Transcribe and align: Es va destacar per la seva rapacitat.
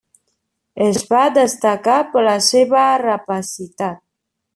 Es 0.85 1.03
va 1.11 1.25
destacar 1.35 1.97
per 2.15 2.23
la 2.29 2.33
seva 2.47 2.87
rapacitat. 3.03 4.01